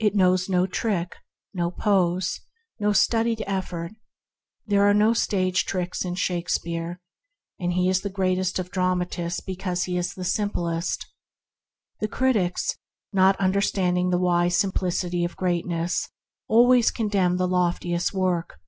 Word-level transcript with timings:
It 0.00 0.16
knows 0.16 0.48
no 0.48 0.66
trick, 0.66 1.14
no 1.54 1.70
pose, 1.70 2.40
no 2.80 2.92
studied 2.92 3.44
effort. 3.46 3.92
There 4.66 4.80
are 4.82 4.90
no 4.92 5.10
146 5.14 5.22
THE 5.22 5.38
HEAVENLY 5.38 5.38
LIFE 5.38 5.54
mere 5.54 5.84
tricks 5.84 6.04
in 6.04 6.14
Shakespeare; 6.16 7.00
he 7.58 7.88
is 7.88 8.00
the 8.00 8.10
greatest 8.10 8.58
of 8.58 8.72
dramatists 8.72 9.38
because 9.40 9.84
he 9.84 9.96
is 9.96 10.14
the 10.14 10.24
simplest. 10.24 11.06
The 12.00 12.08
critics, 12.08 12.72
not 13.12 13.36
understanding 13.38 14.10
the 14.10 14.18
wise 14.18 14.58
simplicity 14.58 15.24
of 15.24 15.36
greatness, 15.36 16.08
con 16.50 17.08
demn 17.08 17.36
the 17.36 17.46
loftiest 17.46 18.12
work. 18.12 18.58